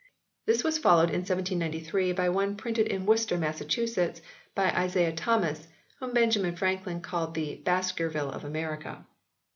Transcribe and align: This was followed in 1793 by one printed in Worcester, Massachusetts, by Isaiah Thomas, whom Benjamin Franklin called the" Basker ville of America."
This 0.47 0.63
was 0.63 0.79
followed 0.79 1.11
in 1.11 1.19
1793 1.19 2.11
by 2.13 2.27
one 2.27 2.57
printed 2.57 2.87
in 2.87 3.05
Worcester, 3.05 3.37
Massachusetts, 3.37 4.19
by 4.55 4.71
Isaiah 4.71 5.13
Thomas, 5.13 5.67
whom 5.99 6.11
Benjamin 6.15 6.55
Franklin 6.55 7.01
called 7.01 7.35
the" 7.35 7.57
Basker 7.63 8.09
ville 8.09 8.31
of 8.31 8.43
America." 8.43 9.05